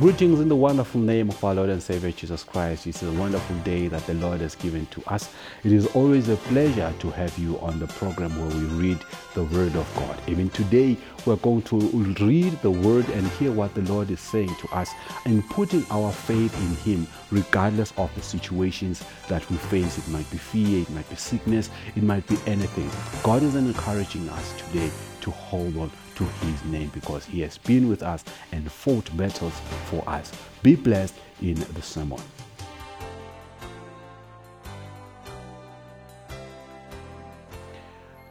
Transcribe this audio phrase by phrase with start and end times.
[0.00, 2.86] Greetings in the wonderful name of our Lord and Savior Jesus Christ.
[2.86, 5.30] It's a wonderful day that the Lord has given to us.
[5.62, 8.98] It is always a pleasure to have you on the program where we read
[9.34, 10.18] the Word of God.
[10.26, 11.76] Even today, we're going to
[12.24, 14.90] read the Word and hear what the Lord is saying to us
[15.26, 19.98] and putting our faith in Him regardless of the situations that we face.
[19.98, 22.90] It might be fear, it might be sickness, it might be anything.
[23.22, 24.90] God is encouraging us today
[25.20, 25.90] to hold on
[26.20, 29.54] to his name because he has been with us and fought battles
[29.86, 30.30] for us.
[30.62, 32.20] Be blessed in the sermon.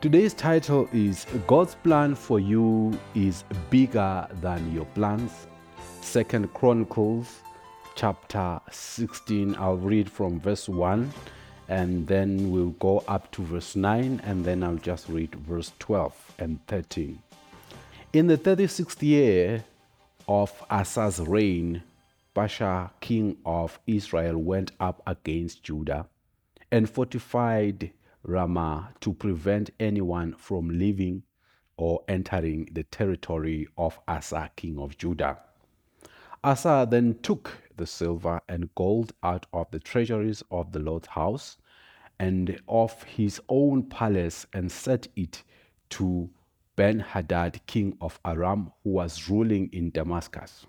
[0.02, 5.48] Today's title is God's plan for you is bigger than your plans.
[6.02, 7.42] Second Chronicles
[7.96, 9.56] chapter 16.
[9.56, 11.12] I'll read from verse 1
[11.68, 16.36] and then we'll go up to verse 9 and then I'll just read verse 12
[16.38, 17.20] and 13.
[18.12, 19.66] In the 36th year
[20.28, 21.84] of Asa's reign,
[22.36, 26.08] Baasha, king of Israel, went up against Judah
[26.72, 27.92] and fortified
[28.24, 31.22] Ramah to prevent anyone from leaving
[31.78, 35.38] or entering the territory of Asa, king of Judah.
[36.44, 41.58] Asa then took the silver and gold out of the treasuries of the Lord's house
[42.18, 45.44] and of his own palace and set it
[45.92, 46.32] to
[46.80, 50.66] Ben Hadad, king of Aram, who was ruling in Damascus.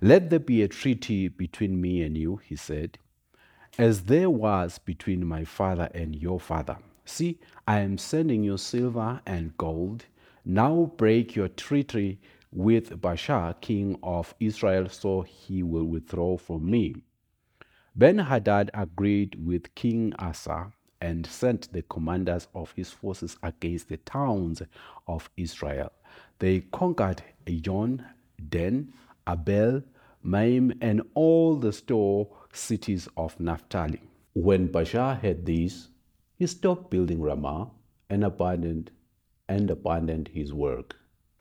[0.00, 2.98] Let there be a treaty between me and you, he said,
[3.76, 6.76] as there was between my father and your father.
[7.04, 10.04] See, I am sending you silver and gold.
[10.44, 12.20] Now break your treaty
[12.52, 16.94] with Baasha, king of Israel, so he will withdraw from me.
[17.96, 20.70] Ben Hadad agreed with King Asa
[21.04, 24.62] and sent the commanders of his forces against the towns
[25.06, 25.92] of Israel.
[26.38, 28.02] They conquered Ijon,
[28.48, 28.94] Dan,
[29.28, 29.82] Abel,
[30.22, 34.00] Maim, and all the store cities of Naphtali.
[34.32, 35.88] When Baasha heard this,
[36.38, 37.70] he stopped building Ramah
[38.08, 38.90] and abandoned
[39.46, 40.96] and abandoned his work.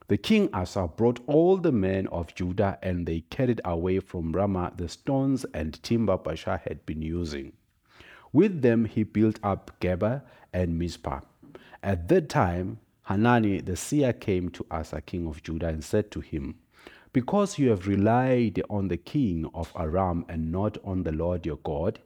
[0.10, 4.74] The king Asa brought all the men of Judah, and they carried away from Ramah
[4.76, 7.54] the stones and timber Baasha had been using.
[8.34, 11.22] With them he built up Geba and Mizpah.
[11.84, 16.20] At that time, Hanani the seer came to Asa, king of Judah, and said to
[16.20, 16.56] him,
[17.14, 21.58] Because you have relied on the king of Aram and not on the Lord your
[21.58, 22.00] God,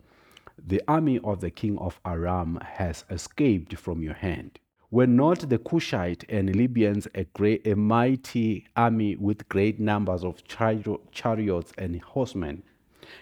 [0.57, 4.59] the army of the king of Aram has escaped from your hand.
[4.91, 10.43] Were not the Cushite and Libyans a, great, a mighty army with great numbers of
[10.45, 12.63] chariots and horsemen?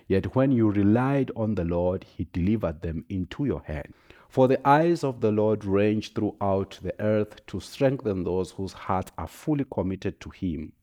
[0.07, 3.93] Yet when you relied on the Lord, he delivered them into your hand.
[4.29, 9.11] For the eyes of the Lord range throughout the earth to strengthen those whose hearts
[9.17, 10.73] are fully committed to him.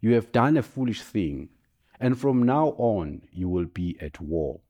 [0.00, 1.48] You have done a foolish thing,
[2.00, 4.60] and from now on you will be at war.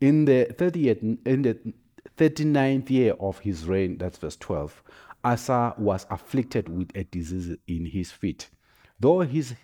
[0.00, 1.58] In the 30th, in the
[2.16, 4.82] 39th year of his reign, that's verse 12,
[5.24, 8.50] Asa was afflicted with a disease in his feet.
[9.00, 9.54] Though his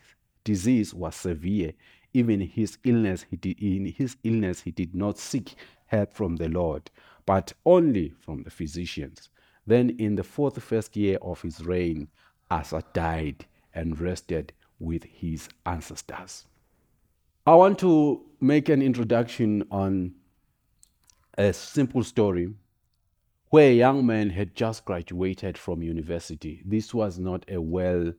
[0.42, 1.72] disease was severe,
[2.12, 5.54] even his illness, he did, in his illness, he did not seek
[5.87, 6.91] help from the Lord,
[7.26, 9.28] but only from the physicians.
[9.66, 12.09] Then, in the fourth first year of his reign,
[12.50, 16.47] Asa died and rested with his ancestors.
[17.47, 20.15] I want to make an introduction on
[21.38, 22.53] a simple story
[23.50, 26.62] where a young man had just graduated from university.
[26.65, 28.12] This was not a well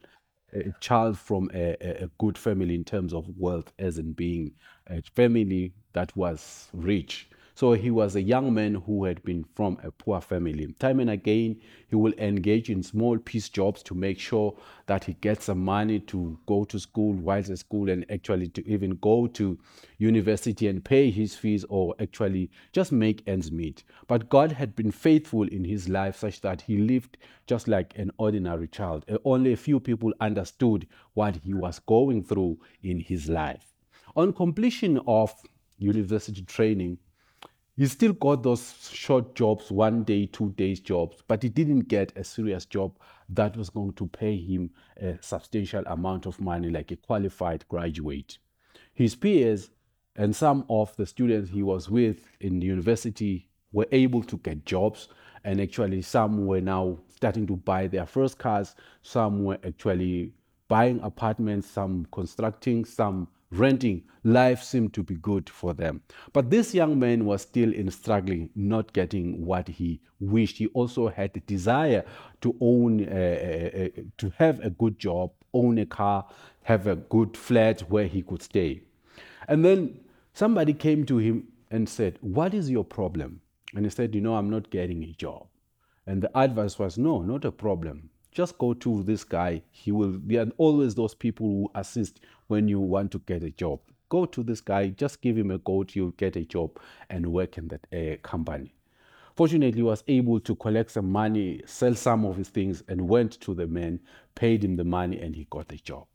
[0.54, 4.52] a child from a, a, good family in terms of wealth, as in being
[4.88, 7.30] a family that was rich.
[7.62, 10.74] So he was a young man who had been from a poor family.
[10.80, 14.58] Time and again, he will engage in small piece jobs to make sure
[14.88, 18.68] that he gets some money to go to school whilst at school and actually to
[18.68, 19.60] even go to
[20.00, 23.84] university and pay his fees or actually just make ends meet.
[24.08, 28.10] But God had been faithful in his life such that he lived just like an
[28.18, 29.06] ordinary child.
[29.24, 33.76] Only a few people understood what he was going through in his life.
[34.16, 35.32] On completion of
[35.78, 36.98] university training,
[37.82, 42.16] he still got those short jobs, one day, two days jobs, but he didn't get
[42.16, 42.96] a serious job
[43.28, 44.70] that was going to pay him
[45.02, 48.38] a substantial amount of money like a qualified graduate.
[48.94, 49.72] His peers
[50.16, 54.64] and some of the students he was with in the university were able to get
[54.64, 55.08] jobs,
[55.44, 60.34] and actually, some were now starting to buy their first cars, some were actually
[60.68, 66.02] buying apartments, some constructing, some renting, life seemed to be good for them.
[66.34, 70.58] But this young man was still in struggling, not getting what he wished.
[70.58, 72.04] He also had the desire
[72.42, 76.26] to own, uh, uh, uh, to have a good job, own a car,
[76.64, 78.82] have a good flat where he could stay.
[79.48, 80.00] And then
[80.34, 83.42] somebody came to him and said, What is your problem?
[83.76, 85.48] And he said, You know, I'm not getting a job.
[86.06, 88.10] And the advice was, No, not a problem.
[88.32, 89.62] Just go to this guy.
[89.72, 93.52] He will, there are always those people who assist when you want to get a
[93.52, 93.80] job.
[94.10, 96.78] Go to this guy, just give him a code, you'll get a job
[97.10, 98.74] and work in that uh, company.
[99.36, 103.40] Fortunately, he was able to collect some money, sell some of his things, and went
[103.42, 104.00] to the man,
[104.36, 106.06] paid him the money, and he got the job.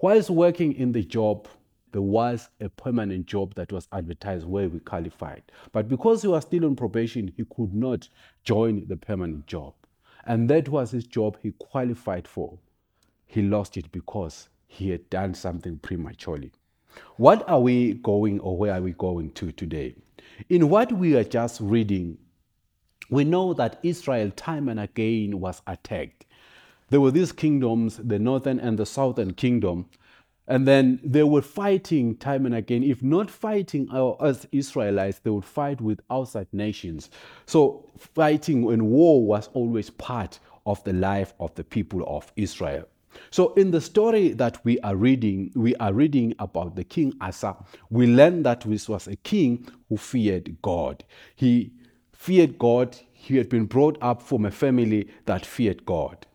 [0.00, 1.46] Whilst working in the job,
[1.92, 5.42] there was a permanent job that was advertised where we qualified.
[5.70, 8.08] But because he was still on probation, he could not
[8.42, 9.74] join the permanent job.
[10.26, 12.58] And that was his job he qualified for.
[13.26, 16.52] He lost it because he had done something prematurely.
[17.16, 19.96] What are we going or where are we going to today?
[20.48, 22.18] In what we are just reading,
[23.10, 26.26] we know that Israel time and again was attacked.
[26.90, 29.86] There were these kingdoms, the northern and the southern kingdom,
[30.48, 32.82] and then they were fighting time and again.
[32.82, 33.88] If not fighting
[34.20, 37.10] as Israelites, they would fight with outside nations.
[37.46, 42.88] So fighting and war was always part of the life of the people of Israel.
[43.30, 47.56] So in the story that we are reading, we are reading about the king Asa.
[47.90, 51.04] We learn that this was a king who feared God.
[51.36, 51.72] He
[52.12, 52.96] feared God.
[53.12, 56.26] He had been brought up from a family that feared God.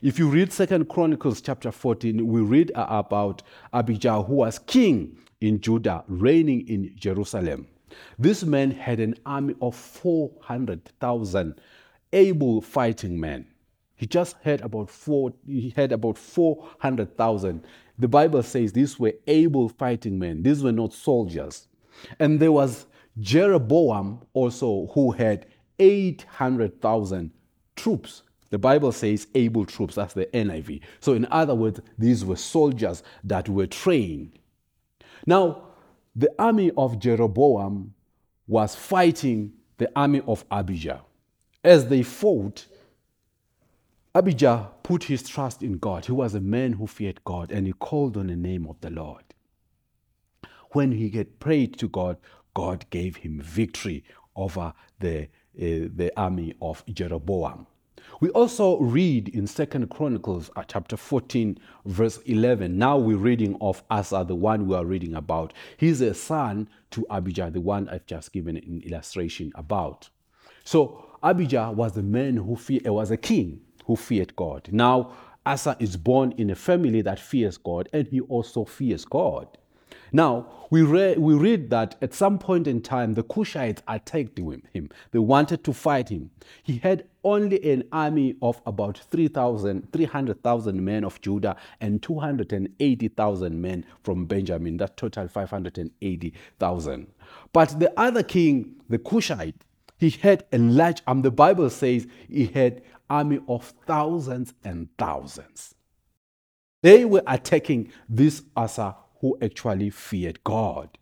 [0.00, 3.42] If you read Second Chronicles chapter 14, we read about
[3.72, 7.66] Abijah who was king in Judah, reigning in Jerusalem.
[8.18, 11.60] This man had an army of 400,000
[12.12, 13.46] able fighting men.
[13.94, 17.64] He just had about four, he had about 400,000.
[17.98, 20.42] The Bible says these were able fighting men.
[20.42, 21.68] These were not soldiers.
[22.18, 22.86] And there was
[23.20, 25.46] Jeroboam also who had
[25.78, 27.30] 800,000
[27.76, 28.22] troops.
[28.52, 30.82] The Bible says able troops, that's the NIV.
[31.00, 34.38] So, in other words, these were soldiers that were trained.
[35.26, 35.68] Now,
[36.14, 37.94] the army of Jeroboam
[38.46, 41.00] was fighting the army of Abijah.
[41.64, 42.66] As they fought,
[44.14, 46.04] Abijah put his trust in God.
[46.04, 48.90] He was a man who feared God and he called on the name of the
[48.90, 49.24] Lord.
[50.72, 52.18] When he had prayed to God,
[52.52, 54.04] God gave him victory
[54.36, 57.66] over the, uh, the army of Jeroboam.
[58.20, 62.78] We also read in Second Chronicles uh, chapter 14, verse 11.
[62.78, 65.52] Now we're reading of Asa, the one we are reading about.
[65.76, 70.08] He's a son to Abijah, the one I've just given an illustration about.
[70.64, 74.68] So Abijah was a man who feared, was a king who feared God.
[74.70, 75.12] Now,
[75.44, 79.58] Asa is born in a family that fears God, and he also fears God.
[80.12, 84.90] Now, we, re- we read that at some point in time, the Cushites attacked him.
[85.10, 86.30] They wanted to fight him.
[86.62, 94.26] He had only an army of about 300,000 men of Judah and 280,000 men from
[94.26, 94.76] Benjamin.
[94.76, 97.06] That total 580,000.
[97.52, 99.64] But the other king, the Cushite,
[99.98, 101.18] he had a large army.
[101.18, 105.74] Um, the Bible says he had army of thousands and thousands.
[106.82, 110.98] They were attacking this Asa who actually feared God.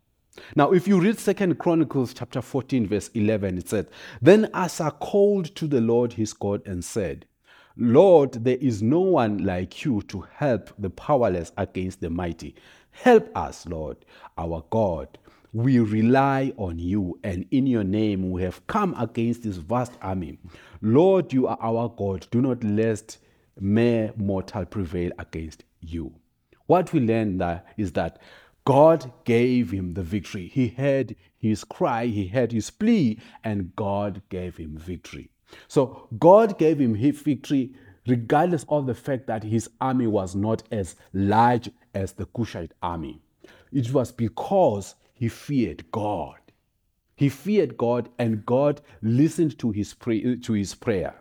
[0.55, 3.87] Now, if you read Second Chronicles chapter 14, verse 11, it says,
[4.23, 7.27] Then Asa called to the Lord his God and said,
[7.77, 12.55] Lord, there is no one like you to help the powerless against the mighty.
[12.91, 13.97] Help us, Lord,
[14.39, 15.19] our God,
[15.53, 20.39] we rely on you, and in your name we have come against this vast army.
[20.81, 22.27] Lord, you are our God.
[22.31, 23.17] Do not let
[23.59, 26.20] mere mortal prevail against you.
[26.71, 28.21] What we learn there is that
[28.65, 30.47] God gave him the victory.
[30.47, 35.31] He heard his cry, he heard his plea, and God gave him victory.
[35.67, 37.75] So God gave him his victory
[38.07, 43.21] regardless of the fact that his army was not as large as the Cushite army.
[43.73, 46.39] It was because he feared God.
[47.17, 51.21] He feared God, and God listened to his, to his prayer.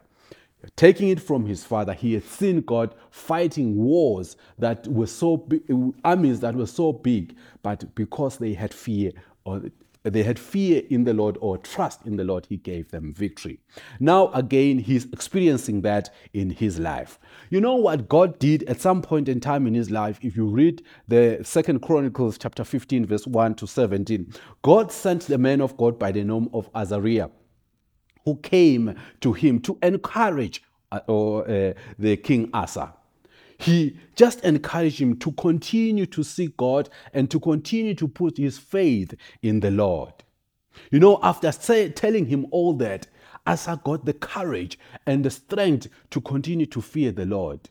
[0.75, 5.61] Taking it from his father, he had seen God fighting wars that were so big,
[6.03, 9.11] armies that were so big, but because they had fear
[9.45, 9.61] or
[10.03, 13.59] they had fear in the Lord or trust in the Lord, he gave them victory.
[13.99, 17.19] Now, again, he's experiencing that in his life.
[17.49, 20.19] You know what God did at some point in time in his life?
[20.21, 25.37] If you read the Second Chronicles chapter 15, verse 1 to 17, God sent the
[25.37, 27.29] man of God by the name of Azariah,
[28.29, 32.93] who came to him to encourage uh, or, uh, the king Asa
[33.59, 38.57] he just encouraged him to continue to seek God and to continue to put his
[38.57, 40.13] faith in the Lord.
[40.91, 43.07] You know, after say, telling him all that,
[43.45, 47.69] Asa got the courage and the strength to continue to fear the Lord.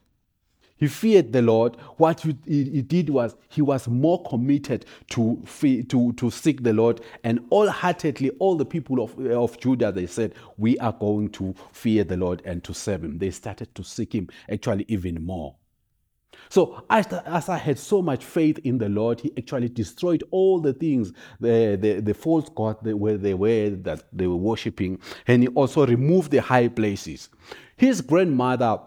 [0.78, 1.76] He feared the Lord.
[1.96, 5.42] What he, did was he was more committed to,
[5.88, 7.00] to, to seek the Lord.
[7.24, 11.54] And all heartedly, all the people of, of Judah, they said, We are going to
[11.72, 13.18] fear the Lord and to serve him.
[13.18, 15.56] They started to seek him actually even more.
[16.50, 20.60] So as, as I had so much faith in the Lord, he actually destroyed all
[20.60, 25.42] the things, the, the, the false gods where they were that they were worshipping, and
[25.42, 27.28] he also removed the high places.
[27.76, 28.80] His grandmother,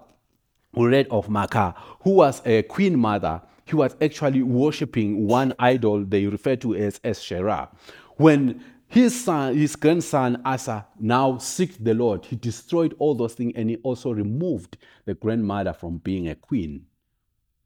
[0.76, 6.26] read of Maacah, who was a queen mother, he was actually worshipping one idol they
[6.26, 7.70] refer to as Asherah.
[8.18, 13.54] When his son, his grandson Asa now seeked the Lord, he destroyed all those things
[13.56, 16.86] and he also removed the grandmother from being a queen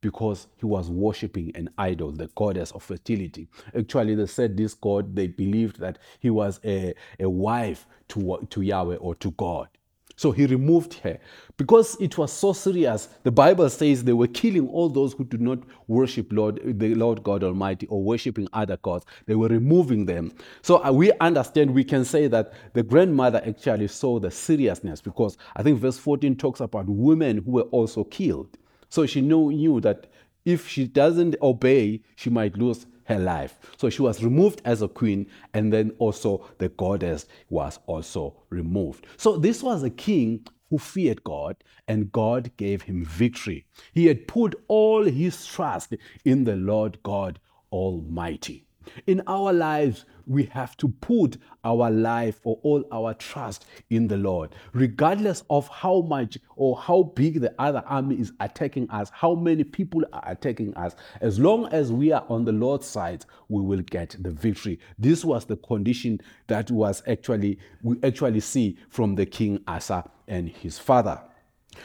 [0.01, 3.47] because he was worshipping an idol, the goddess of fertility.
[3.75, 8.61] Actually, they said this god, they believed that he was a, a wife to, to
[8.61, 9.67] Yahweh or to God.
[10.15, 11.19] So he removed her.
[11.57, 15.39] Because it was so serious, the Bible says they were killing all those who did
[15.39, 19.05] not worship Lord, the Lord God Almighty or worshiping other gods.
[19.25, 20.33] They were removing them.
[20.61, 25.37] So uh, we understand, we can say that the grandmother actually saw the seriousness because
[25.55, 28.57] I think verse 14 talks about women who were also killed.
[28.89, 30.07] So she knew, knew that
[30.45, 33.57] if she doesn't obey, she might lose her life.
[33.77, 39.07] So she was removed as a queen, and then also the goddess was also removed.
[39.17, 43.65] So this was a king who feared God, and God gave him victory.
[43.93, 47.39] He had put all his trust in the Lord God
[47.71, 48.64] Almighty.
[49.07, 54.17] In our lives, we have to put our life or all our trust in the
[54.17, 59.35] Lord, regardless of how much or how big the other army is attacking us, how
[59.35, 60.95] many people are attacking us.
[61.21, 64.79] As long as we are on the Lord's side, we will get the victory.
[64.97, 70.49] This was the condition that was actually we actually see from the king Asa and
[70.49, 71.21] his father.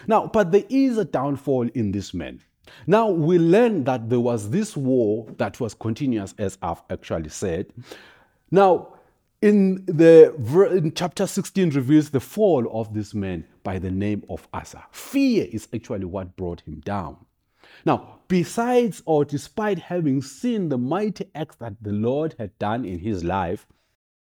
[0.06, 2.40] Now, but there is a downfall in this man.
[2.86, 7.72] Now we learn that there was this war that was continuous, as I've actually said.
[8.50, 8.94] Now,
[9.42, 10.34] in the
[10.72, 14.84] in chapter 16 reveals the fall of this man by the name of Asa.
[14.90, 17.16] Fear is actually what brought him down.
[17.84, 22.98] Now, besides or despite having seen the mighty acts that the Lord had done in
[22.98, 23.66] his life,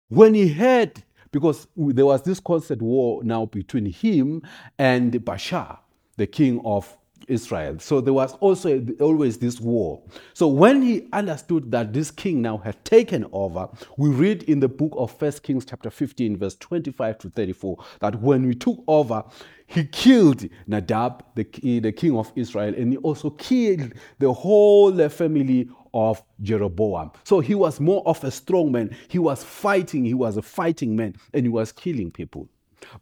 [0.10, 4.42] when he heard, because there was this constant war now between him
[4.80, 5.80] and Baasha,
[6.18, 7.80] the king of Israel.
[7.80, 10.02] So there was also always this war.
[10.34, 14.68] So when he understood that this king now had taken over, we read in the
[14.68, 19.24] book of First Kings chapter 15 verse 25 to 34 that when we took over,
[19.68, 21.44] he killed Nadab, the,
[21.80, 27.12] the king of Israel, and he also killed the whole family of Jeroboam.
[27.24, 28.96] So he was more of a strong man.
[29.08, 32.48] He was fighting, he was a fighting man, and he was killing people.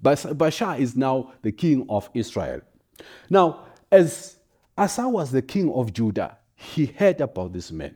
[0.01, 2.61] But Baasha is now the king of Israel.
[3.29, 4.37] Now, as
[4.75, 7.95] Asa was the king of Judah, he heard about this man.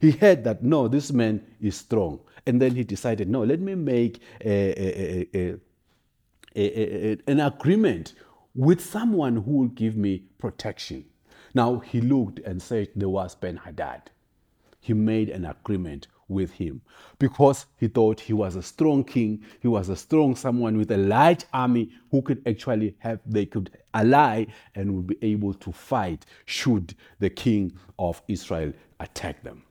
[0.00, 2.18] He heard that, no, this man is strong.
[2.46, 5.56] And then he decided, no, let me make a, a,
[6.56, 8.14] a, an agreement
[8.54, 11.04] with someone who will give me protection.
[11.54, 14.10] Now he looked and said there was Ben Hadad.
[14.80, 16.82] He made an agreement with him
[17.18, 20.96] because he thought he was a strong king, he was a strong someone with a
[20.96, 26.26] large army who could actually have, they could ally and would be able to fight
[26.44, 29.62] should the king of Israel attack them.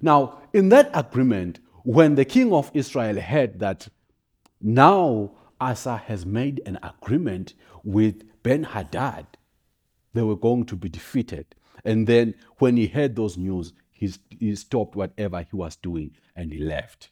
[0.00, 3.88] Now, in that agreement, when the king of Israel heard that
[4.60, 7.54] now Asa has made an agreement
[7.84, 9.26] with Ben Hadad,
[10.14, 11.46] they were going to be defeated.
[11.84, 16.50] And then when he heard those news, he, he stopped whatever he was doing and
[16.50, 17.10] he left.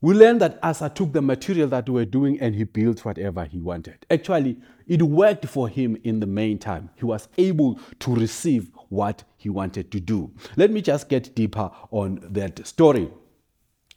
[0.00, 3.44] We learned that Asa took the material that we were doing and he built whatever
[3.44, 4.06] he wanted.
[4.08, 6.90] Actually, it worked for him in the meantime.
[6.94, 10.30] He was able to receive what he wanted to do.
[10.56, 13.10] Let me just get deeper on that story.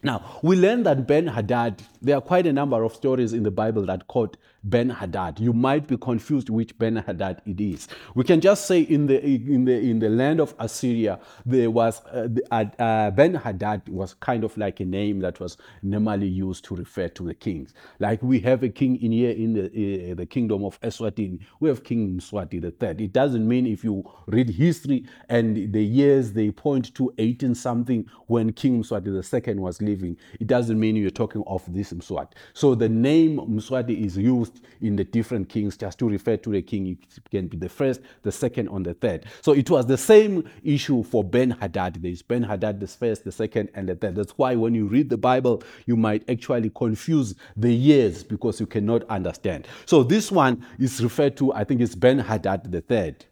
[0.01, 3.51] Now, we learn that Ben Hadad, there are quite a number of stories in the
[3.51, 5.39] Bible that quote Ben Hadad.
[5.39, 7.88] You might be confused which Ben Hadad it is.
[8.16, 12.04] We can just say in the in the in the land of Assyria there was
[12.06, 16.75] uh, uh, Ben Hadad was kind of like a name that was normally used to
[16.75, 17.74] refer to the kings.
[18.00, 21.70] Like we have a king in here in the uh, the kingdom of Eswatini, we
[21.70, 23.00] have King Mswati the third.
[23.00, 28.06] It doesn't mean if you read history and the years they point to 18 something
[28.27, 32.34] when King Mswati the second was living, it doesn't mean you're talking of this Mswati.
[32.54, 36.62] So the name Mswati is used in the different kings just to refer to the
[36.62, 36.88] king.
[36.88, 39.25] It can be the first, the second, or the third.
[39.42, 42.01] So it was the same issue for Ben Hadad.
[42.01, 44.16] There's Ben Hadad, the first, the second, and the third.
[44.16, 48.66] That's why when you read the Bible, you might actually confuse the years because you
[48.66, 49.68] cannot understand.
[49.86, 53.25] So this one is referred to, I think it's Ben Hadad the third.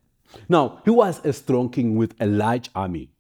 [0.49, 3.11] Now, he was a strong king with a large army.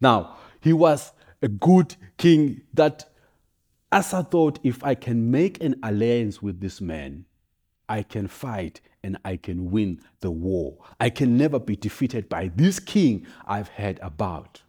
[0.00, 3.11] Now, he was a good king that
[3.92, 7.26] Asa thought if I can make an alliance with this man,
[7.90, 10.78] I can fight and I can win the war.
[10.98, 14.62] I can never be defeated by this king I've heard about.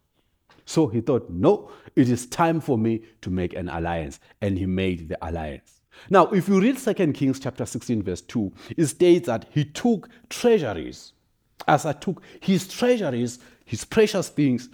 [0.66, 4.20] So he thought, no, it is time for me to make an alliance.
[4.42, 5.82] And he made the alliance.
[6.10, 10.10] Now, if you read 2 Kings chapter 16, verse 2, it states that he took
[10.28, 11.14] treasuries.
[11.66, 14.68] Asa took his treasuries, his precious things,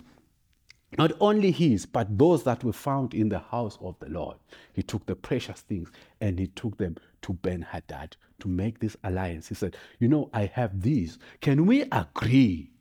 [0.98, 4.38] not only his, but those that were found in the house of the Lord.
[4.74, 8.98] He took the precious things and he took them to Ben Hadad to make this
[9.03, 9.50] alliance.
[9.50, 11.19] He said, You know, I have these.
[11.41, 12.72] Can we agree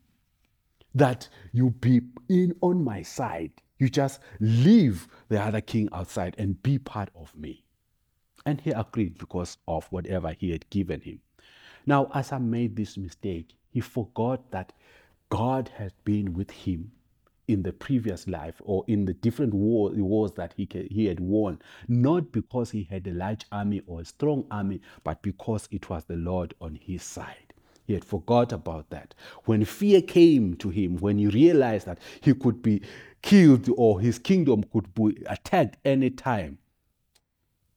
[0.94, 3.52] that you be in on my side?
[3.78, 7.62] You just leave the other king outside and be part of me.
[8.46, 11.20] And he agreed because of whatever he had given him.
[11.84, 13.54] Now, Asa made this mistake.
[13.70, 14.72] He forgot that
[15.28, 16.92] God had been with him
[17.48, 21.60] in the previous life or in the different war, wars that he, he had won,
[21.88, 26.04] not because he had a large army or a strong army, but because it was
[26.04, 27.54] the Lord on his side.
[27.86, 29.14] He had forgot about that.
[29.46, 32.82] When fear came to him, when he realized that he could be
[33.22, 36.58] killed or his kingdom could be attacked any time,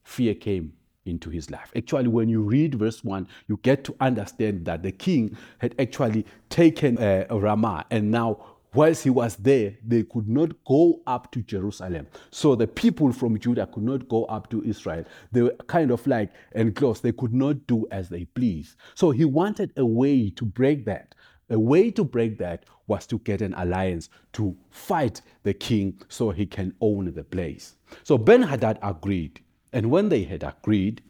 [0.03, 0.73] fear came
[1.05, 1.71] into his life.
[1.75, 6.25] Actually, when you read verse 1, you get to understand that the king had actually
[6.49, 11.41] taken uh, Ramah and now whilst he was there, they could not go up to
[11.41, 12.07] Jerusalem.
[12.29, 15.05] So the people from Judah could not go up to Israel.
[15.31, 17.03] They were kind of like enclosed.
[17.03, 18.77] They could not do as they pleased.
[18.95, 21.15] So he wanted a way to break that.
[21.49, 26.29] A way to break that was to get an alliance to fight the king so
[26.29, 27.75] he can own the place.
[28.03, 29.41] So Ben Hadad agreed.
[29.73, 31.01] And when they had agreed,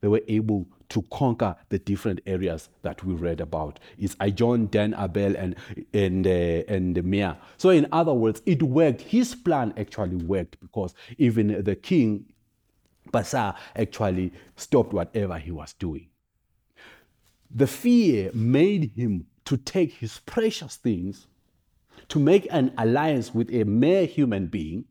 [0.00, 3.80] they were able to conquer the different areas that we read about.
[3.98, 5.56] It's Ijon, Dan, Abel, and
[5.94, 6.30] and uh,
[6.68, 7.38] and Mia.
[7.56, 9.00] So in other words, it worked.
[9.00, 12.26] His plan actually worked because even the king,
[13.10, 16.08] Baasha, actually stopped whatever he was doing.
[17.54, 21.26] The fear made him to take his precious things,
[22.08, 24.84] to make an alliance with a mere human being,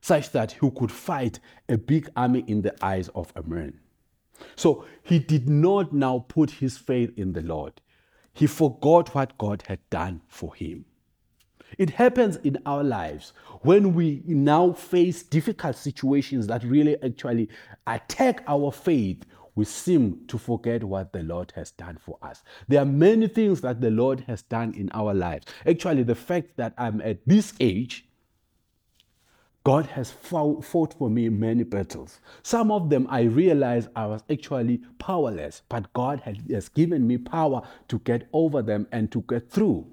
[0.00, 3.80] such that he could fight a big army in the eyes of a man.
[4.56, 7.80] So he did not now put his faith in the Lord.
[8.32, 10.86] He forgot what God had done for him.
[11.78, 17.48] It happens in our lives when we now face difficult situations that really actually
[17.86, 19.24] attack our faith.
[19.56, 22.42] We seem to forget what the Lord has done for us.
[22.66, 25.46] There are many things that the Lord has done in our lives.
[25.66, 28.08] Actually, the fact that I'm at this age
[29.64, 32.20] God has fought for me many battles.
[32.42, 37.62] Some of them I realized I was actually powerless, but God has given me power
[37.88, 39.86] to get over them and to get through.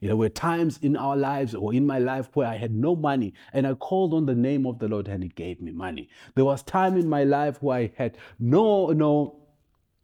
[0.00, 3.34] There were times in our lives or in my life where I had no money
[3.52, 6.08] and I called on the name of the Lord and He gave me money.
[6.34, 9.36] There was time in my life where I had no, no,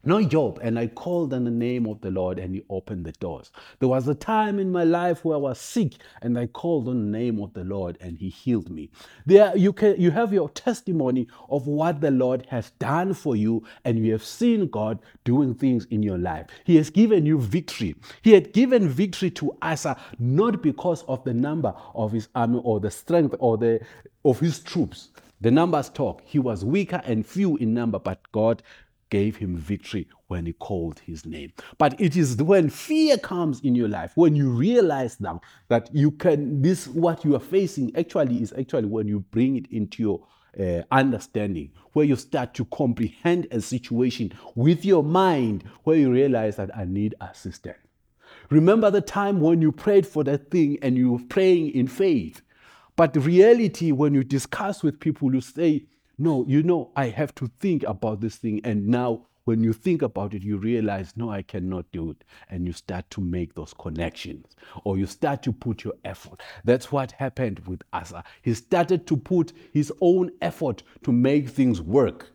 [0.05, 0.59] no job.
[0.61, 3.51] And I called on the name of the Lord and He opened the doors.
[3.79, 7.11] There was a time in my life where I was sick and I called on
[7.11, 8.89] the name of the Lord and He healed me.
[9.25, 13.63] There you can you have your testimony of what the Lord has done for you,
[13.83, 16.47] and you have seen God doing things in your life.
[16.63, 17.95] He has given you victory.
[18.21, 22.79] He had given victory to Asa not because of the number of his army or
[22.79, 23.79] the strength or the
[24.23, 25.09] of his troops.
[25.41, 26.21] The numbers talk.
[26.25, 28.63] He was weaker and few in number, but God
[29.15, 31.53] gave him victory when he called his name.
[31.77, 36.11] But it is when fear comes in your life, when you realize now that you
[36.11, 40.27] can, this, what you are facing actually is actually when you bring it into your
[40.59, 46.57] uh, understanding, where you start to comprehend a situation with your mind, where you realize
[46.57, 47.77] that I need assistance.
[48.49, 52.41] Remember the time when you prayed for that thing and you were praying in faith.
[52.97, 55.85] But the reality, when you discuss with people, you say,
[56.17, 58.61] no, you know, I have to think about this thing.
[58.63, 62.23] And now, when you think about it, you realize, no, I cannot do it.
[62.49, 66.41] And you start to make those connections or you start to put your effort.
[66.63, 68.23] That's what happened with Asa.
[68.41, 72.31] He started to put his own effort to make things work.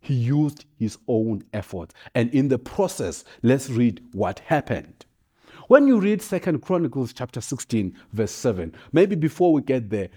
[0.00, 1.94] He used his own effort.
[2.14, 5.06] And in the process, let's read what happened.
[5.68, 10.10] When you read Second Chronicles chapter 16, verse 7, maybe before we get there,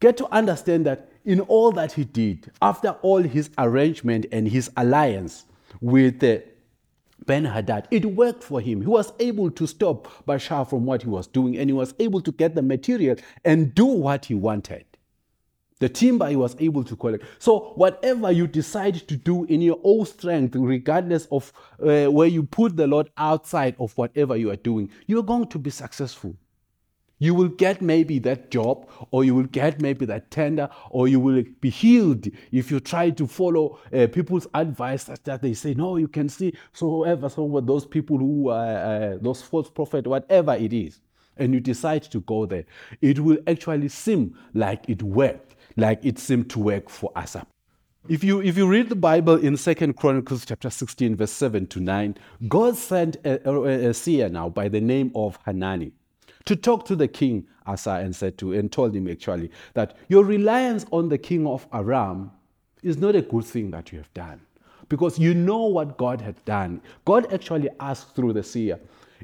[0.00, 4.70] get to understand that in all that he did, after all his arrangement and his
[4.76, 5.44] alliance
[5.80, 6.38] with uh,
[7.26, 8.80] Ben Hadad, it worked for him.
[8.80, 12.20] He was able to stop Baasha from what he was doing and he was able
[12.22, 14.84] to get the material and do what he wanted.
[15.78, 17.24] The timber he was able to collect.
[17.40, 22.44] So, whatever you decide to do in your own strength, regardless of uh, where you
[22.44, 26.36] put the Lord outside of whatever you are doing, you are going to be successful.
[27.22, 31.20] You will get maybe that job, or you will get maybe that tender, or you
[31.20, 35.98] will be healed if you try to follow uh, people's advice that they say, no,
[35.98, 38.76] you can see so whoever, so those people who are
[39.14, 41.00] uh, those false prophets, whatever it is,
[41.36, 42.64] and you decide to go there,
[43.00, 47.46] it will actually seem like it worked, like it seemed to work for Asa.
[48.08, 51.78] If you, if you read the Bible in Second Chronicles chapter 16, verse 7 to
[51.78, 52.16] 9,
[52.48, 55.92] God sent a, a, a seer now by the name of Hanani
[56.44, 60.24] to talk to the king Asa and said to and told him actually that your
[60.24, 62.32] reliance on the king of Aram
[62.82, 64.40] is not a good thing that you have done
[64.88, 66.80] because you know what God had done.
[67.04, 68.78] God actually asked through the seer,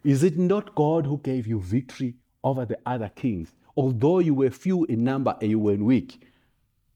[0.05, 3.55] Is it not God who gave you victory over the other kings?
[3.77, 6.23] Although you were few in number and you were weak,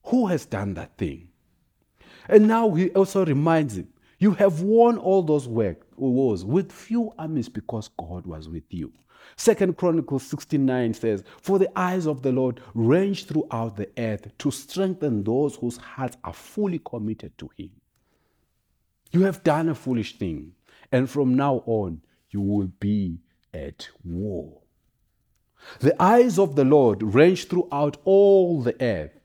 [0.05, 1.29] who has done that thing?
[2.29, 7.49] And now he also reminds him, You have won all those wars with few armies
[7.49, 8.93] because God was with you.
[9.37, 14.51] Second Chronicles 69 says, For the eyes of the Lord range throughout the earth to
[14.51, 17.71] strengthen those whose hearts are fully committed to him.
[19.11, 20.53] You have done a foolish thing,
[20.91, 23.21] and from now on you will be
[23.53, 24.63] at war.
[25.81, 29.19] The eyes of the Lord range throughout all the earth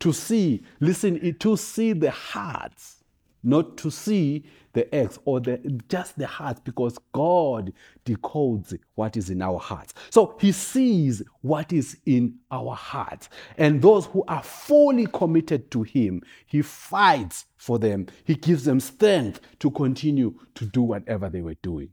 [0.00, 3.02] to see, listen, to see the hearts,
[3.46, 7.72] not to see the eggs or the just the heart because God
[8.04, 9.94] decodes what is in our hearts.
[10.10, 13.30] So he sees what is in our hearts.
[13.56, 18.06] And those who are fully committed to him, he fights for them.
[18.24, 21.88] He gives them strength to continue to do whatever they were doing.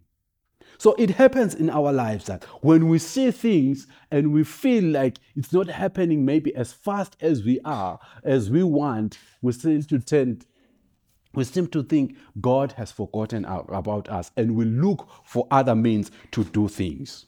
[0.80, 5.20] So it happens in our lives that when we see things and we feel like
[5.36, 10.00] it's not happening maybe as fast as we are, as we want, we seem to
[10.00, 10.46] tend
[11.34, 16.12] we seem to think God has forgotten about us and we look for other means
[16.32, 17.26] to do things.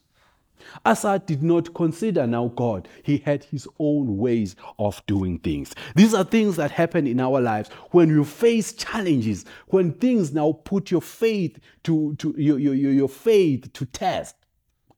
[0.86, 2.88] Asa did not consider now God.
[3.04, 5.76] He had his own ways of doing things.
[5.96, 10.54] These are things that happen in our lives when you face challenges, when things now
[10.54, 14.36] put your faith to, to your, your, your faith to test.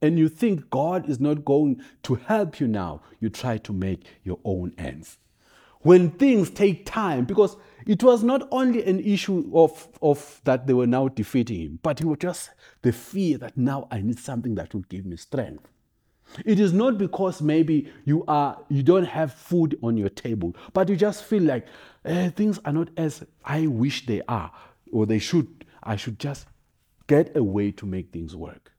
[0.00, 3.02] And you think God is not going to help you now.
[3.18, 5.18] You try to make your own ends.
[5.82, 10.74] When things take time, because it was not only an issue of, of that they
[10.74, 12.50] were now defeating him, but it was just
[12.82, 15.68] the fear that now I need something that will give me strength.
[16.44, 20.88] It is not because maybe you are you don't have food on your table, but
[20.88, 21.66] you just feel like
[22.04, 24.52] eh, things are not as I wish they are
[24.92, 25.64] or they should.
[25.82, 26.46] I should just
[27.06, 28.72] get a way to make things work.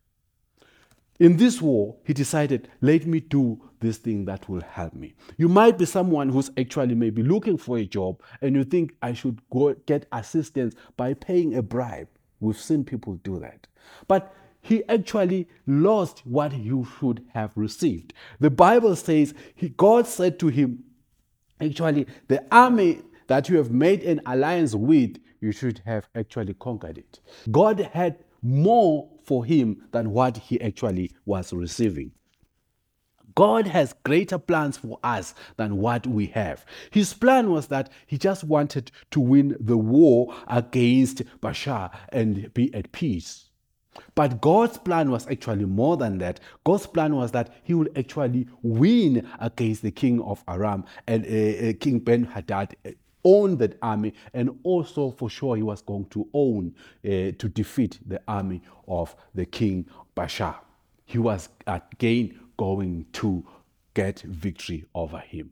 [1.20, 5.14] In this war, he decided, let me do this thing that will help me.
[5.38, 9.14] You might be someone who's actually maybe looking for a job and you think I
[9.14, 12.08] should go get assistance by paying a bribe.
[12.40, 13.68] We've seen people do that.
[14.08, 18.14] But he actually lost what you should have received.
[18.40, 20.84] The Bible says he, God said to him,
[21.62, 26.98] actually, the army that you have made an alliance with, you should have actually conquered
[26.98, 27.20] it.
[27.52, 32.12] God had more for him than what he actually was receiving.
[33.40, 36.66] God has greater plans for us than what we have.
[36.92, 42.74] His plan was that he just wanted to win the war against Baasha and be
[42.74, 43.46] at peace.
[44.14, 46.42] But God's plan was actually more than that.
[46.66, 51.70] God's plan was that he would actually win against the king of Aram and uh,
[51.70, 52.76] uh, King Ben Hadad
[53.24, 56.76] own that army, and also for sure he was going to own
[57.06, 60.56] uh, to defeat the army of the king Baasha.
[61.06, 63.46] He was again going to
[63.94, 65.52] get victory over him.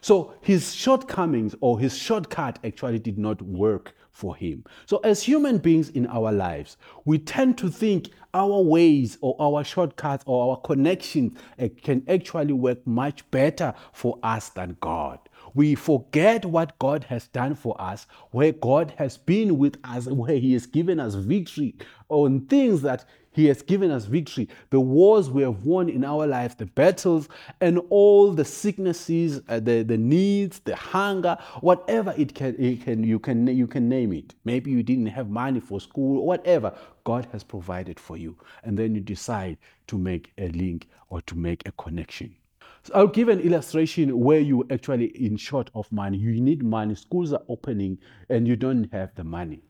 [0.00, 4.64] So his shortcomings or his shortcut actually did not work for him.
[4.86, 9.64] So, as human beings in our lives, we tend to think our ways or our
[9.64, 11.38] shortcuts or our connections
[11.82, 15.18] can actually work much better for us than God
[15.54, 20.36] we forget what God has done for us, where God has been with us, where
[20.36, 21.76] He has given us victory
[22.08, 26.26] on things that He has given us victory, the wars we have won in our
[26.26, 27.28] life, the battles,
[27.60, 33.02] and all the sicknesses, uh, the, the needs, the hunger, whatever it can, it can,
[33.02, 34.34] you, can, you can name it.
[34.44, 36.72] Maybe you didn't have money for school, whatever.
[37.02, 38.36] God has provided for you.
[38.62, 42.36] And then you decide to make a link or to make a connection.
[42.84, 46.18] So I'll give an illustration where you actually in short of money.
[46.18, 46.94] You need money.
[46.94, 49.62] Schools are opening and you don't have the money.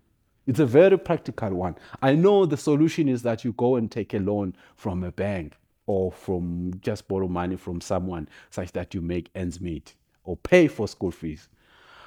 [0.46, 1.76] It's a very practical one.
[2.02, 5.54] I know the solution is that you go and take a loan from a bank
[5.86, 10.68] or from just borrow money from someone such that you make ends meet or pay
[10.68, 11.48] for school fees.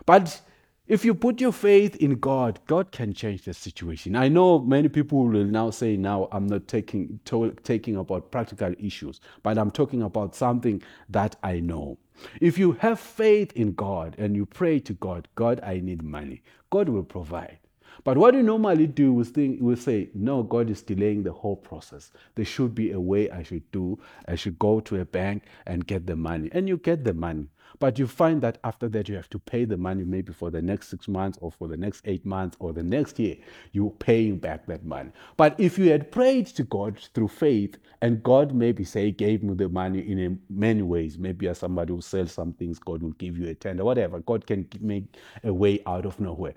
[0.05, 0.41] But
[0.87, 4.15] if you put your faith in God, God can change the situation.
[4.15, 8.73] I know many people will now say, "Now I'm not taking to, taking about practical
[8.79, 11.97] issues, but I'm talking about something that I know."
[12.39, 16.41] If you have faith in God and you pray to God, God, I need money.
[16.69, 17.59] God will provide.
[18.03, 21.55] But what we normally do is think we say, no, God is delaying the whole
[21.55, 22.11] process.
[22.35, 23.99] There should be a way I should do.
[24.27, 26.49] I should go to a bank and get the money.
[26.51, 27.47] And you get the money.
[27.79, 30.61] But you find that after that, you have to pay the money maybe for the
[30.61, 33.35] next six months or for the next eight months or the next year.
[33.71, 35.11] You're paying back that money.
[35.35, 39.53] But if you had prayed to God through faith and God maybe say gave me
[39.53, 43.37] the money in many ways, maybe as somebody who sells some things, God will give
[43.37, 44.19] you a tender, whatever.
[44.21, 46.55] God can make a way out of nowhere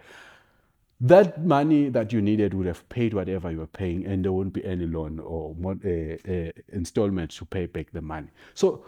[1.00, 4.52] that money that you needed would have paid whatever you were paying, and there won't
[4.52, 8.28] be any loan or uh, uh, installment to pay back the money.
[8.54, 8.84] So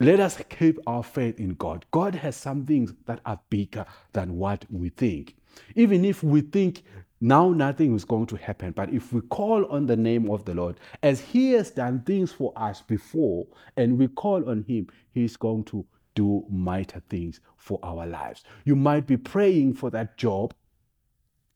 [0.00, 1.86] let us keep our faith in God.
[1.92, 5.36] God has some things that are bigger than what we think.
[5.76, 6.82] Even if we think
[7.20, 10.54] now nothing is going to happen, but if we call on the name of the
[10.54, 15.36] Lord, as He has done things for us before, and we call on Him, He's
[15.36, 15.86] going to
[16.16, 18.42] do mighty things for our lives.
[18.64, 20.54] You might be praying for that job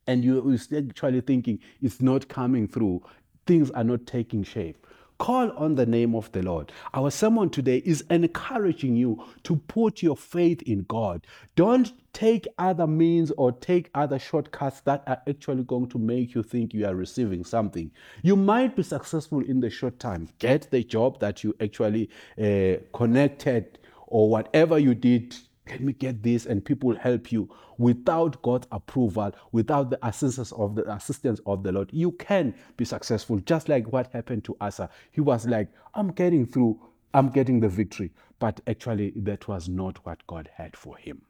[0.08, 0.42] and you're
[0.76, 3.02] actually thinking it's not coming through,
[3.46, 4.84] things are not taking shape.
[5.18, 6.72] Call on the name of the Lord.
[6.94, 11.26] Our sermon today is encouraging you to put your faith in God.
[11.56, 16.44] Don't take other means or take other shortcuts that are actually going to make you
[16.44, 17.90] think you are receiving something.
[18.22, 20.28] You might be successful in the short time.
[20.38, 25.36] Get the job that you actually uh, connected or whatever you did
[25.70, 30.74] let me get this, and people help you without God's approval, without the assistance of
[30.74, 31.90] the assistance of the Lord.
[31.92, 34.90] You can be successful, just like what happened to Asa.
[35.10, 36.80] He was like, I'm getting through,
[37.14, 38.12] I'm getting the victory.
[38.38, 41.22] But actually, that was not what God had for him.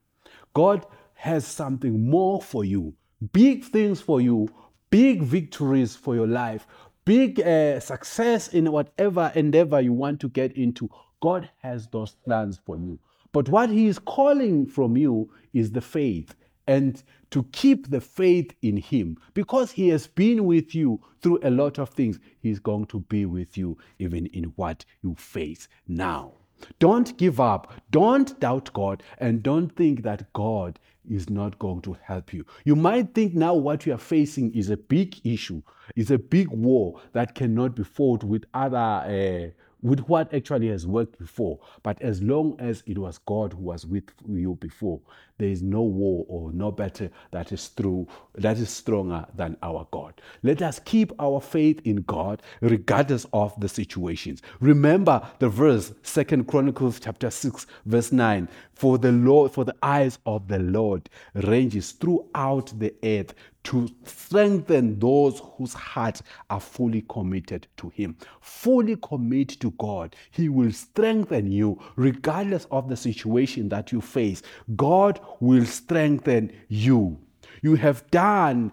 [0.54, 2.94] God has something more for you,
[3.32, 4.48] big things for you,
[4.90, 6.66] big victories for your life,
[7.04, 10.90] big uh, success in whatever endeavor you want to get into.
[11.20, 12.98] God has those plans for you.
[13.32, 16.34] But what he is calling from you is the faith
[16.66, 21.50] and to keep the faith in him because he has been with you through a
[21.50, 22.18] lot of things.
[22.40, 26.32] He's going to be with you even in what you face now.
[26.78, 27.72] Don't give up.
[27.90, 32.44] Don't doubt God and don't think that God is not going to help you.
[32.64, 35.62] You might think now what you are facing is a big issue,
[35.96, 38.76] is a big war that cannot be fought with other.
[38.76, 39.50] Uh,
[39.82, 41.58] with what actually has worked before.
[41.82, 45.00] But as long as it was God who was with you before,
[45.38, 49.86] there is no war or no battle that is true, that is stronger than our
[49.90, 50.20] God.
[50.42, 54.42] Let us keep our faith in God regardless of the situations.
[54.60, 58.48] Remember the verse, Second Chronicles chapter 6, verse 9.
[58.74, 64.98] For the Lord, for the eyes of the Lord ranges throughout the earth to strengthen
[64.98, 68.16] those whose hearts are fully committed to Him.
[68.40, 70.16] Fully commit to God.
[70.30, 74.42] He will strengthen you regardless of the situation that you face.
[74.76, 77.18] God will strengthen you.
[77.62, 78.72] You have done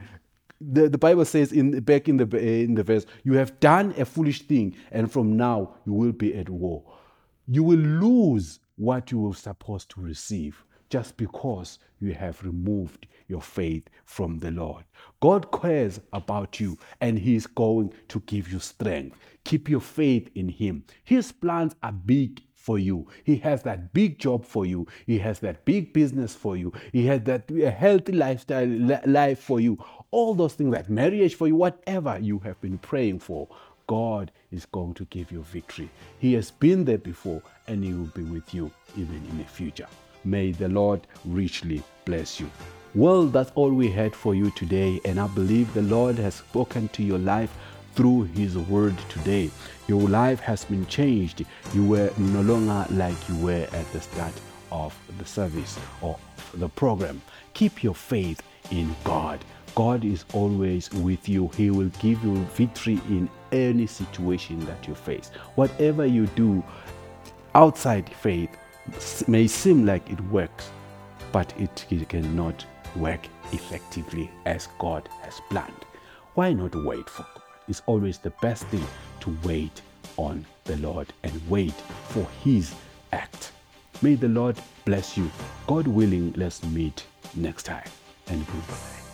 [0.62, 4.06] the, the Bible says in back in the in the verse, you have done a
[4.06, 6.84] foolish thing, and from now you will be at war.
[7.48, 13.42] You will lose what you were supposed to receive just because you have removed your
[13.42, 14.84] faith from the Lord.
[15.20, 19.18] God cares about you and He is going to give you strength.
[19.44, 20.84] Keep your faith in Him.
[21.04, 23.08] His plans are big for you.
[23.24, 24.88] He has that big job for you.
[25.06, 26.74] He has that big business for you.
[26.92, 27.48] He has that
[27.78, 28.68] healthy lifestyle
[29.06, 29.78] life for you.
[30.10, 33.48] All those things, that marriage for you, whatever you have been praying for,
[33.86, 35.92] God is going to give you victory.
[36.18, 39.88] He has been there before and He will be with you even in the future.
[40.24, 42.50] May the Lord richly bless you.
[42.96, 46.88] Well, that's all we had for you today, and I believe the Lord has spoken
[46.90, 47.54] to your life
[47.96, 49.50] through His word today.
[49.88, 51.46] Your life has been changed.
[51.74, 54.34] You were no longer like you were at the start
[54.72, 56.18] of the service or
[56.56, 57.22] the program.
[57.54, 59.44] Keep your faith in God.
[59.76, 61.50] God is always with you.
[61.56, 65.32] He will give you victory in any situation that you face.
[65.56, 66.64] Whatever you do
[67.54, 68.50] outside faith
[69.28, 70.70] may seem like it works,
[71.32, 75.86] but it, it cannot work effectively as God has planned.
[76.36, 77.26] Why not wait for
[77.68, 78.86] It's always the best thing
[79.22, 79.82] to wait
[80.18, 81.74] on the Lord and wait
[82.10, 82.74] for His
[83.12, 83.52] act.
[84.02, 85.32] May the Lord bless you.
[85.68, 87.90] God willing, let's meet next time.
[88.28, 89.05] And goodbye.